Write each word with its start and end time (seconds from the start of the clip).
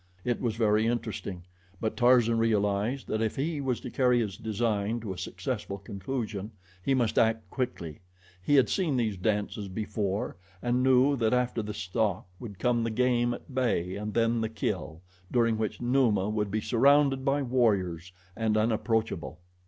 It 0.25 0.41
was 0.41 0.55
very 0.55 0.87
interesting; 0.87 1.43
but 1.79 1.95
Tarzan 1.95 2.39
realized 2.39 3.07
that 3.07 3.21
if 3.21 3.35
he 3.35 3.61
was 3.61 3.79
to 3.81 3.91
carry 3.91 4.19
his 4.19 4.35
design 4.35 4.99
to 5.01 5.13
a 5.13 5.17
successful 5.19 5.77
conclusion 5.77 6.49
he 6.81 6.95
must 6.95 7.19
act 7.19 7.47
quickly. 7.51 7.99
He 8.41 8.55
had 8.55 8.67
seen 8.67 8.97
these 8.97 9.15
dances 9.15 9.67
before 9.67 10.37
and 10.59 10.81
knew 10.81 11.15
that 11.17 11.35
after 11.35 11.61
the 11.61 11.75
stalk 11.75 12.25
would 12.39 12.57
come 12.57 12.83
the 12.83 12.89
game 12.89 13.35
at 13.35 13.53
bay 13.53 13.95
and 13.95 14.15
then 14.15 14.41
the 14.41 14.49
kill, 14.49 15.03
during 15.31 15.55
which 15.59 15.79
Numa 15.81 16.29
would 16.31 16.49
be 16.49 16.61
surrounded 16.61 17.23
by 17.23 17.43
warriors, 17.43 18.11
and 18.35 18.57
unapproachable. 18.57 19.39